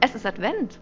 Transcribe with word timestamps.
Es 0.00 0.14
ist 0.14 0.26
Advent. 0.26 0.78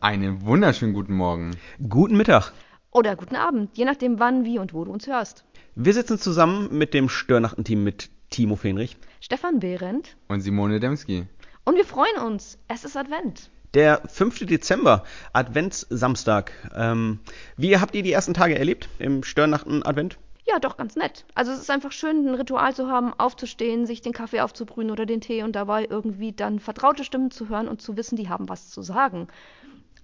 Einen 0.00 0.44
wunderschönen 0.44 0.92
guten 0.92 1.14
Morgen. 1.14 1.56
Guten 1.88 2.16
Mittag. 2.16 2.52
Oder 2.90 3.16
guten 3.16 3.36
Abend, 3.36 3.76
je 3.76 3.84
nachdem 3.84 4.18
wann, 4.18 4.44
wie 4.44 4.58
und 4.58 4.74
wo 4.74 4.84
du 4.84 4.92
uns 4.92 5.06
hörst. 5.06 5.44
Wir 5.74 5.94
sitzen 5.94 6.18
zusammen 6.18 6.68
mit 6.76 6.92
dem 6.92 7.08
Störnachtenteam 7.08 7.82
mit 7.82 8.10
Timo 8.30 8.56
Fenrich. 8.56 8.96
Stefan 9.20 9.60
Behrendt. 9.60 10.16
Und 10.28 10.42
Simone 10.42 10.80
Demski. 10.80 11.26
Und 11.64 11.76
wir 11.76 11.84
freuen 11.84 12.18
uns. 12.24 12.58
Es 12.68 12.84
ist 12.84 12.96
Advent. 12.96 13.50
Der 13.74 14.02
5. 14.06 14.46
Dezember, 14.46 15.04
Adventssamstag. 15.32 16.52
Ähm, 16.74 17.20
wie 17.56 17.78
habt 17.78 17.94
ihr 17.94 18.02
die 18.02 18.12
ersten 18.12 18.34
Tage 18.34 18.58
erlebt 18.58 18.88
im 18.98 19.22
Störnachten-Advent? 19.22 20.18
Ja, 20.48 20.58
doch 20.58 20.78
ganz 20.78 20.96
nett. 20.96 21.26
Also 21.34 21.52
es 21.52 21.58
ist 21.60 21.70
einfach 21.70 21.92
schön, 21.92 22.26
ein 22.26 22.34
Ritual 22.34 22.74
zu 22.74 22.88
haben, 22.88 23.12
aufzustehen, 23.12 23.84
sich 23.84 24.00
den 24.00 24.14
Kaffee 24.14 24.40
aufzubrühen 24.40 24.90
oder 24.90 25.04
den 25.04 25.20
Tee 25.20 25.42
und 25.42 25.54
dabei 25.54 25.86
irgendwie 25.88 26.32
dann 26.32 26.58
vertraute 26.58 27.04
Stimmen 27.04 27.30
zu 27.30 27.50
hören 27.50 27.68
und 27.68 27.82
zu 27.82 27.98
wissen, 27.98 28.16
die 28.16 28.30
haben 28.30 28.48
was 28.48 28.70
zu 28.70 28.80
sagen. 28.80 29.28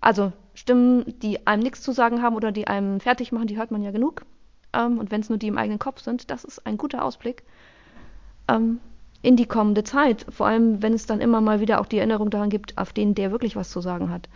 Also 0.02 0.32
Stimmen, 0.52 1.18
die 1.20 1.46
einem 1.46 1.62
nichts 1.62 1.80
zu 1.80 1.92
sagen 1.92 2.20
haben 2.20 2.36
oder 2.36 2.52
die 2.52 2.66
einem 2.66 3.00
fertig 3.00 3.32
machen, 3.32 3.46
die 3.46 3.56
hört 3.56 3.70
man 3.70 3.82
ja 3.82 3.90
genug. 3.90 4.26
Ähm, 4.74 4.98
und 4.98 5.10
wenn 5.10 5.22
es 5.22 5.30
nur 5.30 5.38
die 5.38 5.48
im 5.48 5.56
eigenen 5.56 5.78
Kopf 5.78 6.02
sind, 6.02 6.30
das 6.30 6.44
ist 6.44 6.66
ein 6.66 6.76
guter 6.76 7.02
Ausblick 7.02 7.42
ähm, 8.48 8.80
in 9.22 9.36
die 9.36 9.46
kommende 9.46 9.82
Zeit. 9.82 10.26
Vor 10.28 10.46
allem, 10.46 10.82
wenn 10.82 10.92
es 10.92 11.06
dann 11.06 11.22
immer 11.22 11.40
mal 11.40 11.60
wieder 11.60 11.80
auch 11.80 11.86
die 11.86 11.96
Erinnerung 11.96 12.28
daran 12.28 12.50
gibt, 12.50 12.76
auf 12.76 12.92
denen 12.92 13.14
der 13.14 13.30
wirklich 13.30 13.56
was 13.56 13.70
zu 13.70 13.80
sagen 13.80 14.10
hat. 14.10 14.28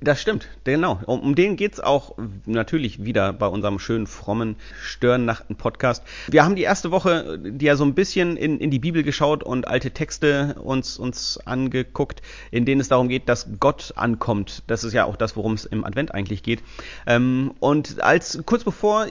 Das 0.00 0.20
stimmt, 0.20 0.46
genau. 0.64 1.00
Um, 1.06 1.20
um 1.20 1.34
den 1.34 1.56
geht's 1.56 1.80
auch 1.80 2.14
natürlich 2.44 3.02
wieder 3.02 3.32
bei 3.32 3.46
unserem 3.46 3.78
schönen, 3.78 4.06
frommen 4.06 4.56
Störennachten-Podcast. 4.82 6.02
Wir 6.28 6.44
haben 6.44 6.54
die 6.54 6.62
erste 6.62 6.90
Woche, 6.90 7.38
die 7.38 7.64
ja 7.64 7.76
so 7.76 7.84
ein 7.84 7.94
bisschen 7.94 8.36
in, 8.36 8.58
in 8.58 8.70
die 8.70 8.78
Bibel 8.78 9.02
geschaut 9.02 9.42
und 9.42 9.68
alte 9.68 9.90
Texte 9.90 10.56
uns, 10.62 10.98
uns 10.98 11.38
angeguckt, 11.46 12.20
in 12.50 12.66
denen 12.66 12.80
es 12.82 12.88
darum 12.88 13.08
geht, 13.08 13.28
dass 13.28 13.48
Gott 13.58 13.94
ankommt. 13.96 14.62
Das 14.66 14.84
ist 14.84 14.92
ja 14.92 15.06
auch 15.06 15.16
das, 15.16 15.34
worum 15.34 15.54
es 15.54 15.64
im 15.64 15.84
Advent 15.84 16.14
eigentlich 16.14 16.42
geht. 16.42 16.62
Ähm, 17.06 17.52
und 17.58 18.02
als 18.02 18.38
kurz 18.44 18.64
bevor 18.64 19.06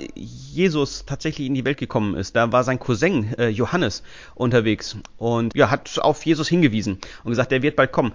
Jesus 0.59 1.05
tatsächlich 1.05 1.47
in 1.47 1.55
die 1.55 1.65
Welt 1.65 1.77
gekommen 1.77 2.15
ist, 2.15 2.35
da 2.35 2.51
war 2.51 2.63
sein 2.63 2.79
Cousin 2.79 3.33
äh, 3.37 3.47
Johannes 3.49 4.03
unterwegs 4.35 4.97
und 5.17 5.55
ja, 5.55 5.71
hat 5.71 5.99
auf 5.99 6.25
Jesus 6.25 6.47
hingewiesen 6.47 6.99
und 7.23 7.31
gesagt, 7.31 7.51
er 7.51 7.61
wird 7.61 7.75
bald 7.75 7.91
kommen. 7.91 8.13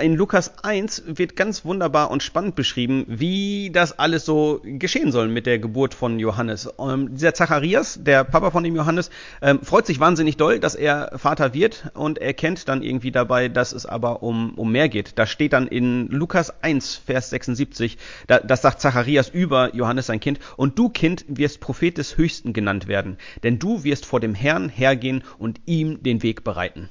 In 0.00 0.16
Lukas 0.16 0.64
1 0.64 1.04
wird 1.06 1.36
ganz 1.36 1.64
wunderbar 1.64 1.84
wunderbar 1.84 2.10
und 2.10 2.22
spannend 2.22 2.54
beschrieben, 2.54 3.04
wie 3.08 3.70
das 3.70 3.98
alles 3.98 4.24
so 4.24 4.60
geschehen 4.64 5.12
soll 5.12 5.28
mit 5.28 5.44
der 5.44 5.58
Geburt 5.58 5.92
von 5.92 6.18
Johannes. 6.18 6.68
Ähm, 6.78 7.14
dieser 7.14 7.34
Zacharias, 7.34 7.98
der 8.02 8.24
Papa 8.24 8.50
von 8.50 8.64
dem 8.64 8.74
Johannes, 8.74 9.10
ähm, 9.42 9.60
freut 9.62 9.86
sich 9.86 10.00
wahnsinnig 10.00 10.36
doll, 10.36 10.60
dass 10.60 10.74
er 10.74 11.12
Vater 11.16 11.52
wird 11.52 11.90
und 11.94 12.18
erkennt 12.18 12.68
dann 12.68 12.82
irgendwie 12.82 13.10
dabei, 13.10 13.48
dass 13.48 13.72
es 13.72 13.84
aber 13.84 14.22
um, 14.22 14.54
um 14.54 14.72
mehr 14.72 14.88
geht. 14.88 15.18
Da 15.18 15.26
steht 15.26 15.52
dann 15.52 15.66
in 15.66 16.08
Lukas 16.08 16.62
1, 16.62 16.96
Vers 17.04 17.30
76, 17.30 17.98
da, 18.28 18.38
das 18.38 18.62
sagt 18.62 18.80
Zacharias 18.80 19.28
über 19.28 19.74
Johannes 19.74 20.06
sein 20.06 20.20
Kind, 20.20 20.38
und 20.56 20.78
du, 20.78 20.88
Kind, 20.88 21.24
wirst 21.28 21.60
Prophet 21.60 21.73
des 21.80 22.16
Höchsten 22.16 22.52
genannt 22.52 22.88
werden, 22.88 23.18
denn 23.42 23.58
du 23.58 23.84
wirst 23.84 24.06
vor 24.06 24.20
dem 24.20 24.34
Herrn 24.34 24.68
hergehen 24.68 25.22
und 25.38 25.60
ihm 25.66 26.02
den 26.02 26.22
Weg 26.22 26.44
bereiten. 26.44 26.88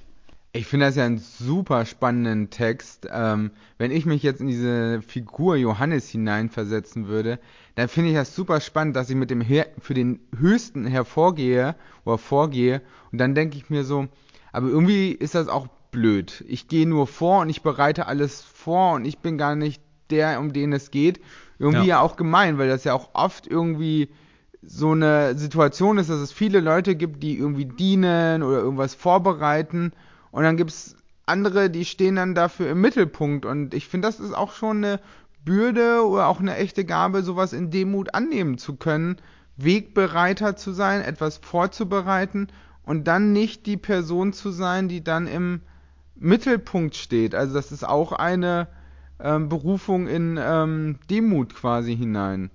Ich 0.55 0.67
finde 0.67 0.85
das 0.85 0.95
ja 0.95 1.05
einen 1.05 1.17
super 1.17 1.83
spannenden 1.87 2.51
Text. 2.51 3.07
Ähm, 3.11 3.49
wenn 3.79 3.89
ich 3.89 4.05
mich 4.05 4.21
jetzt 4.21 4.39
in 4.39 4.47
diese 4.47 5.01
Figur 5.01 5.55
Johannes 5.55 6.09
hineinversetzen 6.09 7.07
würde, 7.07 7.39
dann 7.73 7.87
finde 7.87 8.11
ich 8.11 8.15
das 8.15 8.35
super 8.35 8.61
spannend, 8.61 8.95
dass 8.95 9.09
ich 9.09 9.15
mit 9.15 9.31
dem 9.31 9.41
Her 9.41 9.65
für 9.79 9.95
den 9.95 10.19
Höchsten 10.37 10.85
hervorgehe 10.85 11.75
oder 12.05 12.19
vorgehe. 12.19 12.83
Und 13.11 13.17
dann 13.17 13.33
denke 13.33 13.57
ich 13.57 13.71
mir 13.71 13.83
so, 13.83 14.07
aber 14.51 14.67
irgendwie 14.67 15.11
ist 15.11 15.33
das 15.33 15.47
auch 15.47 15.67
blöd. 15.89 16.43
Ich 16.47 16.67
gehe 16.67 16.87
nur 16.87 17.07
vor 17.07 17.41
und 17.41 17.49
ich 17.49 17.63
bereite 17.63 18.05
alles 18.05 18.41
vor 18.41 18.93
und 18.93 19.05
ich 19.05 19.17
bin 19.17 19.39
gar 19.39 19.55
nicht 19.55 19.81
der, 20.11 20.39
um 20.39 20.53
den 20.53 20.71
es 20.71 20.91
geht. 20.91 21.19
Irgendwie 21.57 21.87
ja, 21.87 21.97
ja 21.97 22.01
auch 22.01 22.15
gemein, 22.15 22.59
weil 22.59 22.67
das 22.67 22.83
ja 22.83 22.93
auch 22.93 23.09
oft 23.13 23.47
irgendwie 23.47 24.09
so 24.65 24.91
eine 24.91 25.37
Situation 25.37 25.97
ist, 25.97 26.09
dass 26.09 26.19
es 26.19 26.31
viele 26.31 26.59
Leute 26.59 26.95
gibt, 26.95 27.23
die 27.23 27.37
irgendwie 27.37 27.65
dienen 27.65 28.43
oder 28.43 28.57
irgendwas 28.57 28.95
vorbereiten 28.95 29.91
und 30.31 30.43
dann 30.43 30.57
gibt's 30.57 30.95
andere, 31.25 31.69
die 31.69 31.85
stehen 31.85 32.15
dann 32.15 32.35
dafür 32.35 32.69
im 32.69 32.81
Mittelpunkt. 32.81 33.45
Und 33.45 33.73
ich 33.73 33.87
finde, 33.87 34.07
das 34.07 34.19
ist 34.19 34.33
auch 34.33 34.51
schon 34.51 34.77
eine 34.77 34.99
Bürde 35.45 36.05
oder 36.07 36.27
auch 36.27 36.39
eine 36.39 36.55
echte 36.55 36.85
Gabe, 36.85 37.23
sowas 37.23 37.53
in 37.53 37.69
Demut 37.69 38.13
annehmen 38.13 38.57
zu 38.57 38.75
können, 38.75 39.17
Wegbereiter 39.57 40.55
zu 40.55 40.71
sein, 40.71 41.01
etwas 41.01 41.37
vorzubereiten 41.37 42.47
und 42.83 43.07
dann 43.07 43.31
nicht 43.31 43.65
die 43.65 43.77
Person 43.77 44.33
zu 44.33 44.51
sein, 44.51 44.87
die 44.87 45.03
dann 45.03 45.27
im 45.27 45.61
Mittelpunkt 46.15 46.95
steht. 46.95 47.35
Also 47.35 47.53
das 47.53 47.71
ist 47.71 47.87
auch 47.87 48.11
eine 48.11 48.67
ähm, 49.19 49.49
Berufung 49.49 50.07
in 50.07 50.39
ähm, 50.41 50.97
Demut 51.09 51.53
quasi 51.55 51.95
hinein. 51.95 52.49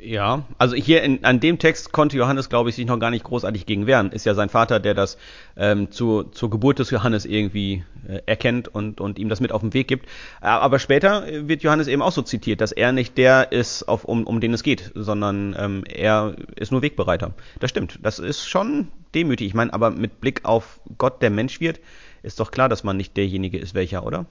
Ja, 0.00 0.44
also 0.58 0.76
hier 0.76 1.02
in, 1.02 1.24
an 1.24 1.40
dem 1.40 1.58
Text 1.58 1.90
konnte 1.90 2.16
Johannes, 2.16 2.48
glaube 2.48 2.70
ich, 2.70 2.76
sich 2.76 2.86
noch 2.86 3.00
gar 3.00 3.10
nicht 3.10 3.24
großartig 3.24 3.66
gegen 3.66 3.88
wehren. 3.88 4.12
Ist 4.12 4.26
ja 4.26 4.34
sein 4.34 4.48
Vater, 4.48 4.78
der 4.78 4.94
das 4.94 5.18
ähm, 5.56 5.90
zu, 5.90 6.22
zur 6.22 6.50
Geburt 6.50 6.78
des 6.78 6.90
Johannes 6.90 7.24
irgendwie 7.24 7.84
äh, 8.06 8.20
erkennt 8.24 8.68
und, 8.68 9.00
und 9.00 9.18
ihm 9.18 9.28
das 9.28 9.40
mit 9.40 9.50
auf 9.50 9.60
den 9.60 9.74
Weg 9.74 9.88
gibt. 9.88 10.06
Äh, 10.40 10.46
aber 10.46 10.78
später 10.78 11.26
wird 11.48 11.64
Johannes 11.64 11.88
eben 11.88 12.00
auch 12.00 12.12
so 12.12 12.22
zitiert, 12.22 12.60
dass 12.60 12.70
er 12.70 12.92
nicht 12.92 13.18
der 13.18 13.50
ist, 13.50 13.88
auf, 13.88 14.04
um, 14.04 14.24
um 14.24 14.40
den 14.40 14.54
es 14.54 14.62
geht, 14.62 14.92
sondern 14.94 15.56
ähm, 15.58 15.82
er 15.84 16.36
ist 16.54 16.70
nur 16.70 16.82
Wegbereiter. 16.82 17.34
Das 17.58 17.70
stimmt. 17.70 17.98
Das 18.00 18.20
ist 18.20 18.48
schon 18.48 18.88
demütig. 19.16 19.48
Ich 19.48 19.54
meine, 19.54 19.72
aber 19.72 19.90
mit 19.90 20.20
Blick 20.20 20.44
auf 20.44 20.80
Gott, 20.96 21.22
der 21.22 21.30
Mensch 21.30 21.58
wird, 21.58 21.80
ist 22.22 22.38
doch 22.38 22.52
klar, 22.52 22.68
dass 22.68 22.84
man 22.84 22.96
nicht 22.96 23.16
derjenige 23.16 23.58
ist, 23.58 23.74
welcher, 23.74 24.06
oder? 24.06 24.26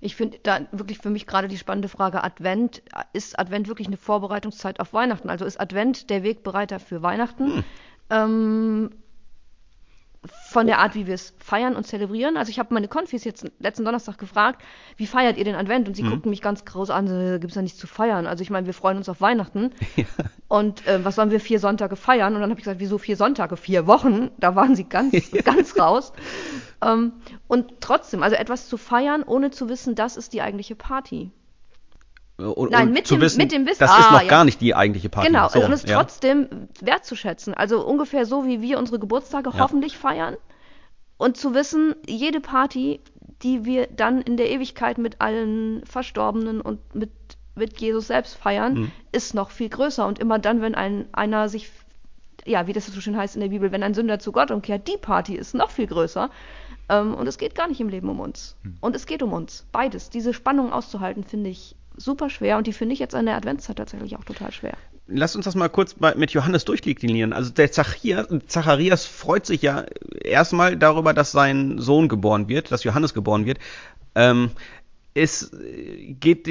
Ich 0.00 0.14
finde 0.14 0.38
da 0.42 0.60
wirklich 0.70 0.98
für 0.98 1.10
mich 1.10 1.26
gerade 1.26 1.48
die 1.48 1.58
spannende 1.58 1.88
Frage 1.88 2.22
Advent. 2.22 2.82
Ist 3.12 3.38
Advent 3.38 3.68
wirklich 3.68 3.88
eine 3.88 3.96
Vorbereitungszeit 3.96 4.78
auf 4.80 4.92
Weihnachten? 4.92 5.28
Also 5.28 5.44
ist 5.44 5.60
Advent 5.60 6.10
der 6.10 6.22
Wegbereiter 6.22 6.78
für 6.78 7.02
Weihnachten? 7.02 7.56
Hm. 7.56 7.64
Ähm, 8.10 8.90
von 10.24 10.66
der 10.66 10.78
Art, 10.78 10.94
wie 10.94 11.06
wir 11.06 11.14
es 11.14 11.34
feiern 11.38 11.76
und 11.76 11.86
zelebrieren. 11.86 12.36
Also 12.36 12.50
ich 12.50 12.58
habe 12.58 12.74
meine 12.74 12.88
Konfis 12.88 13.24
jetzt 13.24 13.50
letzten 13.60 13.84
Donnerstag 13.84 14.18
gefragt, 14.18 14.62
wie 14.96 15.06
feiert 15.06 15.36
ihr 15.36 15.44
den 15.44 15.54
Advent? 15.54 15.86
Und 15.88 15.94
sie 15.94 16.02
mhm. 16.02 16.10
guckten 16.10 16.30
mich 16.30 16.42
ganz 16.42 16.64
groß 16.64 16.90
an, 16.90 17.06
so, 17.06 17.38
gibt 17.38 17.52
es 17.52 17.54
ja 17.54 17.62
nichts 17.62 17.78
zu 17.78 17.86
feiern. 17.86 18.26
Also 18.26 18.42
ich 18.42 18.50
meine, 18.50 18.66
wir 18.66 18.74
freuen 18.74 18.96
uns 18.96 19.08
auf 19.08 19.20
Weihnachten. 19.20 19.70
Ja. 19.96 20.04
Und 20.46 20.86
äh, 20.86 21.04
was 21.04 21.16
sollen 21.16 21.30
wir 21.30 21.40
vier 21.40 21.58
Sonntage 21.58 21.96
feiern? 21.96 22.34
Und 22.34 22.40
dann 22.40 22.50
habe 22.50 22.60
ich 22.60 22.64
gesagt, 22.64 22.80
wieso 22.80 22.98
vier 22.98 23.16
Sonntage? 23.16 23.56
Vier 23.56 23.86
Wochen? 23.86 24.30
Da 24.38 24.54
waren 24.54 24.76
sie 24.76 24.84
ganz, 24.84 25.12
ja. 25.32 25.42
ganz 25.42 25.78
raus. 25.78 26.12
Ähm, 26.80 27.14
und 27.48 27.80
trotzdem, 27.80 28.22
also 28.22 28.36
etwas 28.36 28.68
zu 28.68 28.76
feiern, 28.76 29.24
ohne 29.24 29.50
zu 29.50 29.68
wissen, 29.68 29.96
das 29.96 30.16
ist 30.16 30.32
die 30.32 30.40
eigentliche 30.40 30.76
Party. 30.76 31.32
Und, 32.38 32.70
Nein, 32.70 32.92
mit, 32.92 33.10
dem, 33.10 33.20
wissen, 33.20 33.38
mit 33.38 33.50
dem 33.50 33.66
Wissen. 33.66 33.80
Das 33.80 33.90
ah, 33.90 33.98
ist 33.98 34.10
noch 34.12 34.22
ja. 34.22 34.28
gar 34.28 34.44
nicht 34.44 34.60
die 34.60 34.72
eigentliche 34.72 35.08
Party. 35.08 35.26
Genau, 35.26 35.48
so, 35.48 35.60
und 35.60 35.72
es 35.72 35.82
ja. 35.82 35.96
trotzdem 35.96 36.68
wertzuschätzen. 36.80 37.52
Also 37.52 37.84
ungefähr 37.84 38.26
so, 38.26 38.46
wie 38.46 38.62
wir 38.62 38.78
unsere 38.78 39.00
Geburtstage 39.00 39.50
ja. 39.50 39.58
hoffentlich 39.58 39.98
feiern. 39.98 40.36
Und 41.16 41.36
zu 41.36 41.52
wissen, 41.52 41.96
jede 42.06 42.40
Party, 42.40 43.00
die 43.42 43.64
wir 43.64 43.88
dann 43.88 44.22
in 44.22 44.36
der 44.36 44.50
Ewigkeit 44.50 44.98
mit 44.98 45.20
allen 45.20 45.84
Verstorbenen 45.84 46.60
und 46.60 46.94
mit, 46.94 47.10
mit 47.56 47.80
Jesus 47.80 48.06
selbst 48.06 48.36
feiern, 48.36 48.74
mhm. 48.74 48.92
ist 49.10 49.34
noch 49.34 49.50
viel 49.50 49.68
größer. 49.68 50.06
Und 50.06 50.20
immer 50.20 50.38
dann, 50.38 50.62
wenn 50.62 50.76
ein, 50.76 51.06
einer 51.10 51.48
sich, 51.48 51.72
ja, 52.46 52.68
wie 52.68 52.72
das 52.72 52.86
so 52.86 53.00
schön 53.00 53.16
heißt 53.16 53.34
in 53.34 53.40
der 53.40 53.48
Bibel, 53.48 53.72
wenn 53.72 53.82
ein 53.82 53.94
Sünder 53.94 54.20
zu 54.20 54.30
Gott 54.30 54.52
umkehrt, 54.52 54.86
die 54.86 54.96
Party 54.96 55.34
ist 55.34 55.56
noch 55.56 55.70
viel 55.70 55.88
größer. 55.88 56.30
Ähm, 56.88 57.14
und 57.14 57.26
es 57.26 57.36
geht 57.36 57.56
gar 57.56 57.66
nicht 57.66 57.80
im 57.80 57.88
Leben 57.88 58.08
um 58.08 58.20
uns. 58.20 58.54
Mhm. 58.62 58.76
Und 58.80 58.94
es 58.94 59.06
geht 59.06 59.24
um 59.24 59.32
uns. 59.32 59.66
Beides. 59.72 60.08
Diese 60.08 60.32
Spannung 60.32 60.72
auszuhalten, 60.72 61.24
finde 61.24 61.50
ich 61.50 61.74
super 61.98 62.30
schwer 62.30 62.56
und 62.56 62.66
die 62.66 62.72
finde 62.72 62.94
ich 62.94 62.98
jetzt 62.98 63.14
an 63.14 63.26
der 63.26 63.36
Adventszeit 63.36 63.76
tatsächlich 63.76 64.16
auch 64.16 64.24
total 64.24 64.52
schwer. 64.52 64.76
Lass 65.06 65.36
uns 65.36 65.44
das 65.44 65.54
mal 65.54 65.68
kurz 65.68 65.96
mit 66.16 66.32
Johannes 66.32 66.64
durchdeklinieren. 66.64 67.32
Also 67.32 67.50
der 67.50 67.72
Zacharias, 67.72 68.26
Zacharias 68.46 69.06
freut 69.06 69.46
sich 69.46 69.62
ja 69.62 69.84
erstmal 70.22 70.76
darüber, 70.76 71.14
dass 71.14 71.32
sein 71.32 71.78
Sohn 71.78 72.08
geboren 72.08 72.48
wird, 72.48 72.70
dass 72.70 72.84
Johannes 72.84 73.14
geboren 73.14 73.46
wird. 73.46 73.58
Ähm, 74.14 74.50
ist, 75.18 75.50
geht, 76.20 76.44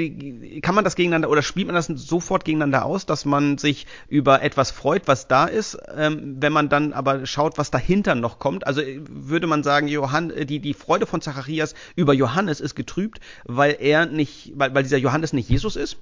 kann 0.62 0.74
man 0.74 0.84
das 0.84 0.94
gegeneinander 0.94 1.30
oder 1.30 1.42
spielt 1.42 1.66
man 1.66 1.74
das 1.74 1.86
sofort 1.86 2.44
gegeneinander 2.44 2.84
aus, 2.84 3.06
dass 3.06 3.24
man 3.24 3.58
sich 3.58 3.86
über 4.08 4.42
etwas 4.42 4.70
freut, 4.70 5.08
was 5.08 5.28
da 5.28 5.46
ist, 5.46 5.78
ähm, 5.96 6.36
wenn 6.40 6.52
man 6.52 6.68
dann 6.68 6.92
aber 6.92 7.26
schaut, 7.26 7.58
was 7.58 7.70
dahinter 7.70 8.14
noch 8.14 8.38
kommt? 8.38 8.66
Also 8.66 8.82
würde 9.08 9.46
man 9.46 9.62
sagen, 9.62 9.88
Johann, 9.88 10.32
die, 10.46 10.60
die 10.60 10.74
Freude 10.74 11.06
von 11.06 11.20
Zacharias 11.20 11.74
über 11.96 12.12
Johannes 12.12 12.60
ist 12.60 12.74
getrübt, 12.74 13.20
weil 13.44 13.76
er 13.80 14.06
nicht, 14.06 14.52
weil, 14.54 14.74
weil 14.74 14.82
dieser 14.82 14.98
Johannes 14.98 15.32
nicht 15.32 15.48
Jesus 15.48 15.76
ist? 15.76 15.96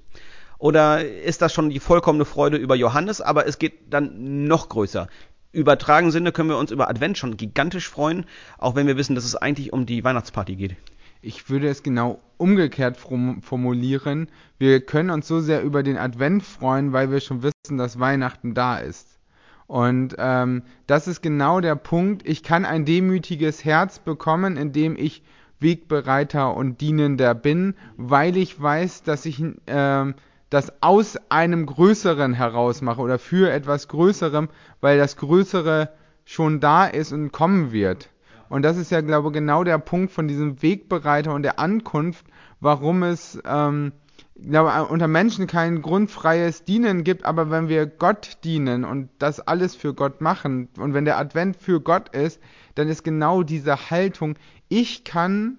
Oder 0.58 1.04
ist 1.04 1.42
das 1.42 1.52
schon 1.52 1.70
die 1.70 1.80
vollkommene 1.80 2.24
Freude 2.24 2.56
über 2.56 2.74
Johannes, 2.74 3.20
aber 3.20 3.46
es 3.46 3.58
geht 3.58 3.92
dann 3.92 4.44
noch 4.44 4.68
größer? 4.68 5.08
Übertragen 5.52 6.10
Sinne 6.10 6.32
können 6.32 6.50
wir 6.50 6.58
uns 6.58 6.70
über 6.70 6.88
Advent 6.88 7.18
schon 7.18 7.36
gigantisch 7.36 7.88
freuen, 7.88 8.26
auch 8.58 8.74
wenn 8.74 8.86
wir 8.86 8.96
wissen, 8.96 9.14
dass 9.14 9.24
es 9.24 9.36
eigentlich 9.36 9.72
um 9.72 9.86
die 9.86 10.04
Weihnachtsparty 10.04 10.56
geht. 10.56 10.76
Ich 11.22 11.48
würde 11.50 11.68
es 11.68 11.82
genau 11.82 12.20
umgekehrt 12.36 12.96
formulieren. 12.96 14.28
Wir 14.58 14.80
können 14.80 15.10
uns 15.10 15.26
so 15.26 15.40
sehr 15.40 15.62
über 15.62 15.82
den 15.82 15.96
Advent 15.96 16.42
freuen, 16.42 16.92
weil 16.92 17.10
wir 17.10 17.20
schon 17.20 17.42
wissen, 17.42 17.78
dass 17.78 17.98
Weihnachten 17.98 18.54
da 18.54 18.78
ist. 18.78 19.18
Und 19.66 20.14
ähm, 20.18 20.62
das 20.86 21.08
ist 21.08 21.22
genau 21.22 21.60
der 21.60 21.74
Punkt. 21.74 22.26
Ich 22.26 22.42
kann 22.42 22.64
ein 22.64 22.84
demütiges 22.84 23.64
Herz 23.64 23.98
bekommen, 23.98 24.56
indem 24.56 24.96
ich 24.96 25.22
Wegbereiter 25.58 26.54
und 26.54 26.80
Dienender 26.80 27.34
bin, 27.34 27.74
weil 27.96 28.36
ich 28.36 28.60
weiß, 28.60 29.02
dass 29.02 29.26
ich 29.26 29.42
äh, 29.66 30.14
das 30.50 30.82
aus 30.82 31.18
einem 31.30 31.66
Größeren 31.66 32.34
heraus 32.34 32.82
mache 32.82 33.00
oder 33.00 33.18
für 33.18 33.50
etwas 33.50 33.88
Größerem, 33.88 34.48
weil 34.80 34.98
das 34.98 35.16
Größere 35.16 35.90
schon 36.24 36.60
da 36.60 36.86
ist 36.86 37.12
und 37.12 37.32
kommen 37.32 37.72
wird. 37.72 38.10
Und 38.48 38.62
das 38.62 38.76
ist 38.76 38.90
ja, 38.90 39.00
glaube 39.00 39.28
ich, 39.28 39.34
genau 39.34 39.64
der 39.64 39.78
Punkt 39.78 40.12
von 40.12 40.28
diesem 40.28 40.62
Wegbereiter 40.62 41.34
und 41.34 41.42
der 41.42 41.58
Ankunft, 41.58 42.26
warum 42.60 43.02
es 43.02 43.40
ähm, 43.44 43.92
glaube, 44.40 44.86
unter 44.86 45.08
Menschen 45.08 45.46
kein 45.46 45.82
grundfreies 45.82 46.64
Dienen 46.64 47.04
gibt, 47.04 47.24
aber 47.24 47.50
wenn 47.50 47.68
wir 47.68 47.86
Gott 47.86 48.38
dienen 48.44 48.84
und 48.84 49.08
das 49.18 49.40
alles 49.40 49.74
für 49.74 49.94
Gott 49.94 50.20
machen 50.20 50.68
und 50.78 50.94
wenn 50.94 51.04
der 51.04 51.18
Advent 51.18 51.56
für 51.56 51.80
Gott 51.80 52.10
ist, 52.10 52.40
dann 52.74 52.88
ist 52.88 53.02
genau 53.02 53.42
diese 53.42 53.90
Haltung, 53.90 54.36
ich 54.68 55.04
kann 55.04 55.58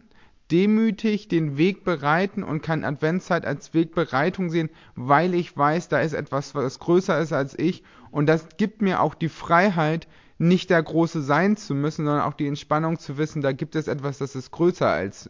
demütig 0.51 1.27
den 1.27 1.57
Weg 1.57 1.83
bereiten 1.83 2.43
und 2.43 2.61
kann 2.61 2.85
Adventszeit 2.85 3.45
als 3.45 3.73
Wegbereitung 3.73 4.49
sehen, 4.49 4.69
weil 4.95 5.33
ich 5.33 5.57
weiß, 5.57 5.89
da 5.89 5.99
ist 5.99 6.13
etwas, 6.13 6.55
was 6.55 6.79
größer 6.79 7.19
ist 7.19 7.33
als 7.33 7.57
ich. 7.57 7.83
Und 8.11 8.27
das 8.27 8.47
gibt 8.55 8.81
mir 8.81 9.01
auch 9.01 9.13
die 9.13 9.27
Freiheit, 9.27 10.07
nicht 10.37 10.69
der 10.69 10.81
Große 10.81 11.21
sein 11.21 11.57
zu 11.57 11.73
müssen, 11.73 12.05
sondern 12.05 12.23
auch 12.23 12.33
die 12.33 12.47
Entspannung 12.47 12.99
zu 12.99 13.17
wissen, 13.17 13.41
da 13.41 13.51
gibt 13.51 13.75
es 13.75 13.87
etwas, 13.87 14.17
das 14.19 14.35
ist 14.35 14.51
größer 14.51 14.87
als 14.87 15.29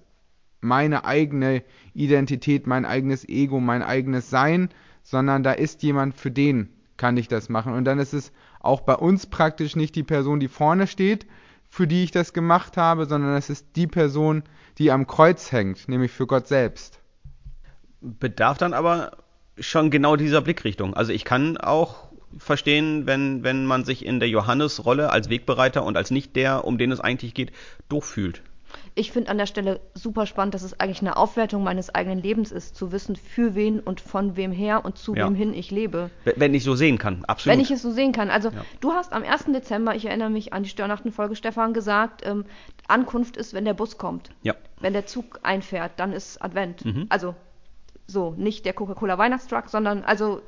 meine 0.59 1.06
eigene 1.06 1.63
Identität, 1.94 2.68
mein 2.68 2.86
eigenes 2.86 3.27
Ego, 3.27 3.59
mein 3.59 3.83
eigenes 3.83 4.30
Sein, 4.30 4.69
sondern 5.04 5.44
da 5.44 5.54
ist 5.54 5.83
jemand, 5.83 6.15
für 6.15 6.31
den 6.31 6.69
kann 6.98 7.15
ich 7.15 7.27
das 7.27 7.48
machen. 7.48 7.74
Und 7.74 7.86
dann 7.86 8.00
ist 8.00 8.13
es 8.13 8.31
auch 8.59 8.81
bei 8.81 8.95
uns 8.95 9.27
praktisch 9.27 9.75
nicht 9.75 9.95
die 9.95 10.04
Person, 10.04 10.39
die 10.39 10.48
vorne 10.48 10.88
steht, 10.88 11.27
für 11.69 11.88
die 11.88 12.04
ich 12.04 12.12
das 12.12 12.33
gemacht 12.33 12.75
habe, 12.75 13.06
sondern 13.06 13.36
es 13.36 13.50
ist 13.50 13.68
die 13.75 13.88
Person, 13.88 14.44
die 14.77 14.92
am 14.92 15.07
Kreuz 15.07 15.51
hängt, 15.51 15.88
nämlich 15.88 16.12
für 16.12 16.27
Gott 16.27 16.48
selbst. 16.48 17.00
Bedarf 18.01 18.57
dann 18.57 18.74
aber 18.74 19.18
schon 19.59 19.92
genau 19.92 20.15
dieser 20.15 20.42
Blickrichtung. 20.42 20.94
Also 20.94 21.12
ich 21.12 21.25
kann 21.25 21.57
auch 21.57 22.06
verstehen, 22.38 23.06
wenn, 23.06 23.44
wenn 23.44 23.66
man 23.66 23.86
sich 23.86 24.06
in 24.06 24.19
der 24.19 24.30
Johannes-Rolle 24.30 25.10
als 25.10 25.30
Wegbereiter 25.30 25.84
und 25.84 25.98
als 25.98 26.12
nicht 26.12 26.36
der, 26.36 26.66
um 26.66 26.78
den 26.78 26.92
es 26.92 27.00
eigentlich 27.00 27.34
geht, 27.34 27.51
doof 27.89 28.06
fühlt. 28.06 28.42
Ich 28.95 29.12
finde 29.12 29.30
an 29.30 29.38
der 29.38 29.45
Stelle 29.45 29.80
super 29.94 30.25
spannend, 30.25 30.54
dass 30.54 30.63
es 30.63 30.80
eigentlich 30.80 31.01
eine 31.01 31.18
Aufwertung 31.18 31.63
meines 31.63 31.94
eigenen 31.94 32.22
Lebens 32.22 32.51
ist, 32.51 32.75
zu 32.75 32.92
wissen, 32.92 33.16
für 33.16 33.56
wen 33.56 33.80
und 33.80 34.01
von 34.01 34.36
wem 34.36 34.51
her 34.51 34.84
und 34.86 34.98
zu 34.98 35.16
ja. 35.16 35.25
wem 35.25 35.36
hin 35.36 35.54
ich 35.54 35.72
lebe. 35.72 36.10
Wenn 36.36 36.54
ich 36.54 36.63
so 36.63 36.75
sehen 36.75 36.98
kann, 36.98 37.24
absolut. 37.25 37.56
Wenn 37.56 37.63
ich 37.63 37.72
es 37.72 37.81
so 37.81 37.92
sehen 37.92 38.12
kann. 38.12 38.30
Also 38.30 38.50
ja. 38.50 38.66
du 38.81 38.94
hast 38.94 39.13
am 39.13 39.24
1. 39.24 39.45
Dezember, 39.45 39.95
ich 39.95 40.06
erinnere 40.06 40.30
mich 40.30 40.51
an 40.54 40.63
die 40.63 40.69
Störnachtenfolge, 40.69 41.36
Stefan, 41.36 41.74
gesagt, 41.74 42.25
ähm, 42.25 42.45
Ankunft 42.88 43.38
ist, 43.38 43.54
wenn 43.54 43.66
der 43.66 43.74
Bus 43.74 43.98
kommt. 43.98 44.31
Ja. 44.42 44.56
Wenn 44.80 44.94
der 44.94 45.06
Zug 45.06 45.40
einfährt, 45.44 45.94
dann 45.98 46.12
ist 46.12 46.42
Advent. 46.42 46.83
Mhm. 46.83 47.06
Also 47.10 47.36
so, 48.07 48.33
nicht 48.38 48.66
der 48.66 48.74
Coca-Cola 48.74 49.18
Weihnachtstruck, 49.18 49.69
sondern 49.69 50.04
also 50.04 50.42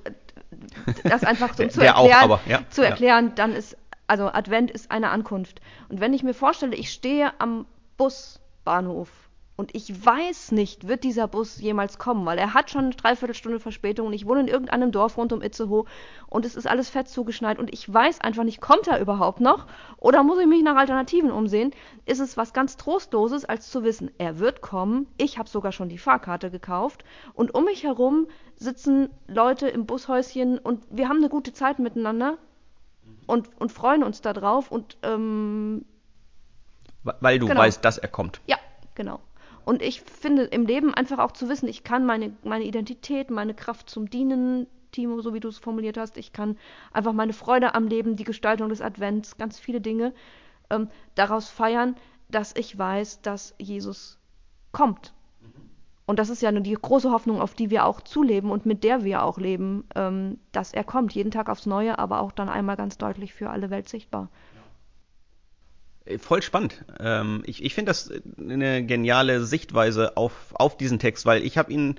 das 1.04 1.24
einfach 1.24 1.54
so 1.56 1.68
zu 1.68 1.82
erklären, 1.82 1.96
auch, 1.96 2.24
aber, 2.24 2.40
ja, 2.46 2.62
zu 2.70 2.84
erklären, 2.84 3.34
dann 3.36 3.54
ist 3.54 3.78
also 4.08 4.28
Advent 4.28 4.72
ist 4.72 4.90
eine 4.90 5.12
Ankunft. 5.12 5.62
Und 5.88 6.00
wenn 6.00 6.14
ich 6.14 6.24
mir 6.24 6.34
vorstelle, 6.34 6.76
ich 6.76 6.92
stehe 6.92 7.32
am 7.40 7.68
Busbahnhof 7.96 9.29
und 9.60 9.76
ich 9.76 10.06
weiß 10.06 10.54
nicht, 10.54 10.88
wird 10.88 11.04
dieser 11.04 11.28
Bus 11.28 11.60
jemals 11.60 11.98
kommen, 11.98 12.26
weil 12.26 12.38
er 12.38 12.54
hat 12.54 12.72
schon 12.72 12.86
eine 12.86 12.96
Dreiviertelstunde 12.96 13.60
Verspätung 13.60 14.08
und 14.08 14.14
ich 14.14 14.26
wohne 14.26 14.40
in 14.40 14.48
irgendeinem 14.48 14.94
Dorf 14.94 15.18
rund 15.18 15.34
um 15.34 15.42
Itzehoe 15.42 15.84
und 16.28 16.46
es 16.46 16.56
ist 16.56 16.66
alles 16.66 16.90
fett 16.90 17.10
zugeschneit 17.10 17.60
und 17.60 17.74
ich 17.74 17.94
weiß 17.94 18.22
einfach 18.22 18.46
nicht, 18.46 18.62
kommt 18.62 18.88
er 18.88 19.02
überhaupt 19.02 19.42
noch 19.42 19.68
oder 19.98 20.24
muss 20.24 20.40
ich 20.40 20.48
mich 20.48 20.64
nach 20.64 20.78
Alternativen 20.78 21.30
umsehen, 21.30 21.72
ist 22.06 22.22
es 22.22 22.38
was 22.38 22.54
ganz 22.54 22.78
Trostloses, 22.78 23.44
als 23.44 23.70
zu 23.70 23.84
wissen, 23.84 24.12
er 24.18 24.40
wird 24.40 24.62
kommen, 24.62 25.08
ich 25.18 25.38
habe 25.38 25.50
sogar 25.50 25.74
schon 25.74 25.90
die 25.90 25.98
Fahrkarte 25.98 26.52
gekauft 26.52 27.04
und 27.34 27.54
um 27.54 27.66
mich 27.66 27.84
herum 27.84 28.28
sitzen 28.56 29.10
Leute 29.28 29.68
im 29.68 29.86
Bushäuschen 29.86 30.58
und 30.58 30.86
wir 30.90 31.10
haben 31.10 31.18
eine 31.18 31.28
gute 31.28 31.52
Zeit 31.52 31.80
miteinander 31.80 32.38
und, 33.28 33.50
und 33.60 33.74
freuen 33.74 34.04
uns 34.04 34.22
darauf 34.22 34.72
und 34.72 34.96
ähm, 35.04 35.84
weil 37.04 37.40
du 37.40 37.48
genau. 37.48 37.60
weißt, 37.60 37.84
dass 37.84 37.98
er 37.98 38.08
kommt. 38.08 38.40
Ja, 38.48 38.58
genau. 38.96 39.20
Und 39.70 39.84
ich 39.84 40.02
finde 40.02 40.46
im 40.46 40.66
Leben 40.66 40.96
einfach 40.96 41.20
auch 41.20 41.32
zu 41.32 41.48
wissen, 41.48 41.70
ich 41.70 41.84
kann 41.84 42.04
meine, 42.04 42.34
meine 42.44 42.64
Identität, 42.64 43.30
meine 43.30 43.54
Kraft 43.54 43.88
zum 43.88 44.10
Dienen, 44.10 44.66
Timo, 44.92 45.22
so 45.22 45.36
wie 45.36 45.40
du 45.40 45.48
es 45.48 45.60
formuliert 45.60 45.96
hast, 45.96 46.18
ich 46.18 46.34
kann 46.34 46.58
einfach 46.92 47.14
meine 47.14 47.34
Freude 47.34 47.76
am 47.76 47.86
Leben, 47.86 48.16
die 48.16 48.24
Gestaltung 48.24 48.70
des 48.70 48.82
Advents, 48.82 49.38
ganz 49.38 49.60
viele 49.60 49.80
Dinge 49.80 50.12
ähm, 50.72 50.90
daraus 51.14 51.50
feiern, 51.50 51.96
dass 52.32 52.56
ich 52.56 52.80
weiß, 52.80 53.22
dass 53.22 53.54
Jesus 53.60 54.18
kommt. 54.72 55.14
Und 56.08 56.18
das 56.18 56.32
ist 56.32 56.42
ja 56.42 56.52
nur 56.52 56.62
die 56.62 56.74
große 56.74 57.12
Hoffnung, 57.12 57.40
auf 57.40 57.54
die 57.54 57.70
wir 57.70 57.86
auch 57.86 58.02
zuleben 58.02 58.50
und 58.50 58.66
mit 58.66 58.84
der 58.84 59.04
wir 59.04 59.22
auch 59.22 59.38
leben, 59.38 59.84
ähm, 59.94 60.40
dass 60.52 60.74
er 60.74 60.84
kommt, 60.84 61.14
jeden 61.14 61.30
Tag 61.30 61.48
aufs 61.48 61.68
Neue, 61.68 62.00
aber 62.00 62.22
auch 62.22 62.32
dann 62.32 62.50
einmal 62.50 62.76
ganz 62.76 62.98
deutlich 62.98 63.36
für 63.36 63.52
alle 63.52 63.70
Welt 63.70 63.88
sichtbar. 63.88 64.30
Äh, 66.10 66.18
voll 66.18 66.42
spannend. 66.42 66.84
Ähm, 67.00 67.44
ich 67.46 67.64
ich 67.64 67.74
finde 67.74 67.90
das 67.92 68.12
eine 68.40 68.84
geniale 68.86 69.46
Sichtweise 69.46 70.18
auf, 70.18 70.34
auf 70.54 70.78
diesen 70.78 71.00
Text, 71.00 71.26
weil 71.26 71.44
ich 71.44 71.58
habe 71.58 71.72
ihn 71.72 71.96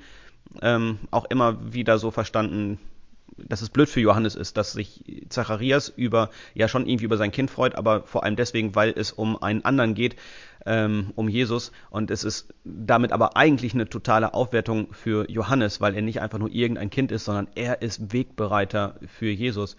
ähm, 0.62 0.98
auch 1.10 1.26
immer 1.26 1.72
wieder 1.72 1.98
so 1.98 2.10
verstanden, 2.10 2.78
dass 3.36 3.62
es 3.62 3.70
blöd 3.70 3.88
für 3.88 4.00
Johannes 4.00 4.34
ist, 4.34 4.56
dass 4.56 4.72
sich 4.72 5.04
Zacharias 5.28 5.88
über, 5.88 6.30
ja 6.54 6.68
schon 6.68 6.86
irgendwie 6.86 7.04
über 7.04 7.16
sein 7.16 7.30
Kind 7.30 7.50
freut, 7.50 7.74
aber 7.74 8.02
vor 8.02 8.24
allem 8.24 8.36
deswegen, 8.36 8.74
weil 8.74 8.92
es 8.94 9.12
um 9.12 9.40
einen 9.42 9.64
anderen 9.64 9.94
geht, 9.94 10.16
ähm, 10.66 11.12
um 11.14 11.28
Jesus. 11.28 11.72
Und 11.88 12.10
es 12.10 12.24
ist 12.24 12.52
damit 12.64 13.12
aber 13.12 13.36
eigentlich 13.36 13.72
eine 13.72 13.88
totale 13.88 14.34
Aufwertung 14.34 14.92
für 14.92 15.30
Johannes, 15.30 15.80
weil 15.80 15.94
er 15.94 16.02
nicht 16.02 16.20
einfach 16.20 16.38
nur 16.38 16.50
irgendein 16.50 16.90
Kind 16.90 17.12
ist, 17.12 17.24
sondern 17.24 17.48
er 17.54 17.80
ist 17.80 18.12
Wegbereiter 18.12 18.96
für 19.06 19.30
Jesus. 19.30 19.76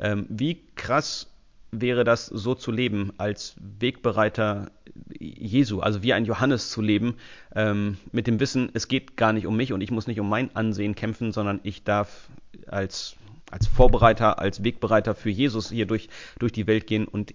Ähm, 0.00 0.26
wie 0.28 0.62
krass 0.74 1.33
wäre 1.80 2.04
das 2.04 2.26
so 2.26 2.54
zu 2.54 2.70
leben, 2.70 3.12
als 3.18 3.56
Wegbereiter 3.80 4.70
Jesu, 5.18 5.80
also 5.80 6.02
wie 6.02 6.12
ein 6.12 6.24
Johannes 6.24 6.70
zu 6.70 6.80
leben, 6.80 7.16
ähm, 7.54 7.96
mit 8.12 8.26
dem 8.26 8.40
Wissen, 8.40 8.70
es 8.74 8.88
geht 8.88 9.16
gar 9.16 9.32
nicht 9.32 9.46
um 9.46 9.56
mich 9.56 9.72
und 9.72 9.80
ich 9.80 9.90
muss 9.90 10.06
nicht 10.06 10.20
um 10.20 10.28
mein 10.28 10.54
Ansehen 10.54 10.94
kämpfen, 10.94 11.32
sondern 11.32 11.60
ich 11.62 11.84
darf 11.84 12.28
als, 12.66 13.16
als 13.50 13.66
Vorbereiter, 13.66 14.38
als 14.38 14.62
Wegbereiter 14.62 15.14
für 15.14 15.30
Jesus 15.30 15.70
hier 15.70 15.86
durch, 15.86 16.08
durch 16.38 16.52
die 16.52 16.66
Welt 16.66 16.86
gehen 16.86 17.06
und 17.06 17.34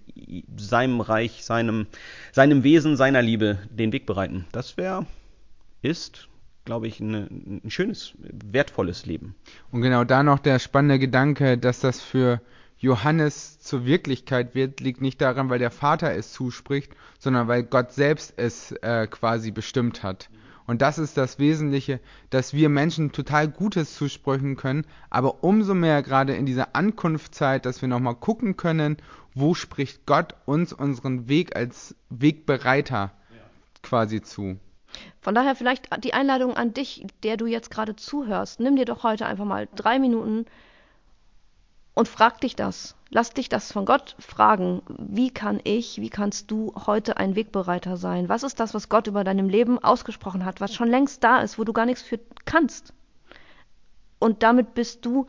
seinem 0.56 1.00
Reich, 1.00 1.44
seinem, 1.44 1.86
seinem 2.32 2.64
Wesen, 2.64 2.96
seiner 2.96 3.22
Liebe 3.22 3.58
den 3.70 3.92
Weg 3.92 4.06
bereiten. 4.06 4.46
Das 4.52 4.76
wäre, 4.76 5.06
ist, 5.82 6.28
glaube 6.64 6.88
ich, 6.88 7.00
eine, 7.00 7.28
ein 7.30 7.70
schönes, 7.70 8.14
wertvolles 8.18 9.06
Leben. 9.06 9.34
Und 9.70 9.82
genau 9.82 10.04
da 10.04 10.22
noch 10.22 10.38
der 10.38 10.58
spannende 10.58 10.98
Gedanke, 10.98 11.58
dass 11.58 11.80
das 11.80 12.00
für 12.00 12.40
Johannes 12.80 13.60
zur 13.60 13.84
Wirklichkeit 13.84 14.54
wird, 14.54 14.80
liegt 14.80 15.02
nicht 15.02 15.20
daran, 15.20 15.50
weil 15.50 15.58
der 15.58 15.70
Vater 15.70 16.12
es 16.14 16.32
zuspricht, 16.32 16.92
sondern 17.18 17.46
weil 17.46 17.62
Gott 17.62 17.92
selbst 17.92 18.34
es 18.36 18.72
äh, 18.72 19.06
quasi 19.06 19.50
bestimmt 19.50 20.02
hat. 20.02 20.30
Und 20.66 20.82
das 20.82 20.98
ist 20.98 21.16
das 21.16 21.38
Wesentliche, 21.38 22.00
dass 22.30 22.54
wir 22.54 22.68
Menschen 22.68 23.12
total 23.12 23.48
Gutes 23.48 23.94
zusprechen 23.96 24.56
können, 24.56 24.86
aber 25.10 25.44
umso 25.44 25.74
mehr 25.74 26.02
gerade 26.02 26.34
in 26.34 26.46
dieser 26.46 26.74
Ankunftszeit, 26.74 27.66
dass 27.66 27.82
wir 27.82 27.88
nochmal 27.88 28.14
gucken 28.14 28.56
können, 28.56 28.96
wo 29.34 29.54
spricht 29.54 30.06
Gott 30.06 30.34
uns 30.46 30.72
unseren 30.72 31.28
Weg 31.28 31.56
als 31.56 31.94
Wegbereiter 32.08 33.12
quasi 33.82 34.22
zu. 34.22 34.58
Von 35.20 35.34
daher 35.34 35.54
vielleicht 35.54 35.88
die 36.02 36.14
Einladung 36.14 36.56
an 36.56 36.72
dich, 36.72 37.06
der 37.22 37.36
du 37.36 37.46
jetzt 37.46 37.70
gerade 37.70 37.94
zuhörst. 37.94 38.60
Nimm 38.60 38.76
dir 38.76 38.86
doch 38.86 39.02
heute 39.02 39.26
einfach 39.26 39.44
mal 39.44 39.68
drei 39.74 39.98
Minuten, 39.98 40.46
und 41.94 42.08
frag 42.08 42.40
dich 42.40 42.56
das. 42.56 42.96
Lass 43.10 43.32
dich 43.32 43.48
das 43.48 43.72
von 43.72 43.84
Gott 43.84 44.14
fragen. 44.18 44.82
Wie 44.88 45.30
kann 45.30 45.60
ich, 45.64 46.00
wie 46.00 46.10
kannst 46.10 46.50
du 46.50 46.72
heute 46.86 47.16
ein 47.16 47.34
Wegbereiter 47.34 47.96
sein? 47.96 48.28
Was 48.28 48.44
ist 48.44 48.60
das, 48.60 48.72
was 48.72 48.88
Gott 48.88 49.08
über 49.08 49.24
deinem 49.24 49.48
Leben 49.48 49.82
ausgesprochen 49.82 50.44
hat, 50.44 50.60
was 50.60 50.74
schon 50.74 50.88
längst 50.88 51.24
da 51.24 51.40
ist, 51.40 51.58
wo 51.58 51.64
du 51.64 51.72
gar 51.72 51.86
nichts 51.86 52.02
für 52.02 52.20
kannst? 52.44 52.92
Und 54.20 54.42
damit 54.42 54.74
bist 54.74 55.04
du 55.04 55.26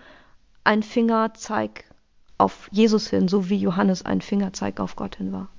ein 0.64 0.84
Fingerzeig 0.84 1.86
auf 2.38 2.70
Jesus 2.72 3.10
hin, 3.10 3.28
so 3.28 3.50
wie 3.50 3.58
Johannes 3.58 4.06
ein 4.06 4.22
Fingerzeig 4.22 4.80
auf 4.80 4.96
Gott 4.96 5.16
hin 5.16 5.32
war. 5.32 5.50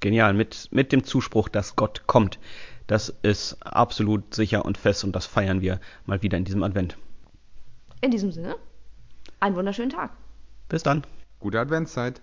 Genial, 0.00 0.34
mit, 0.34 0.68
mit 0.70 0.92
dem 0.92 1.04
Zuspruch, 1.04 1.48
dass 1.48 1.76
Gott 1.76 2.06
kommt. 2.06 2.38
Das 2.86 3.08
ist 3.22 3.56
absolut 3.62 4.34
sicher 4.34 4.66
und 4.66 4.76
fest 4.76 5.04
und 5.04 5.16
das 5.16 5.24
feiern 5.24 5.62
wir 5.62 5.80
mal 6.04 6.22
wieder 6.22 6.36
in 6.36 6.44
diesem 6.44 6.62
Advent. 6.62 6.98
In 8.02 8.10
diesem 8.10 8.30
Sinne 8.30 8.56
einen 9.40 9.56
wunderschönen 9.56 9.90
Tag. 9.90 10.10
Bis 10.68 10.82
dann. 10.82 11.02
Gute 11.40 11.60
Adventszeit. 11.60 12.22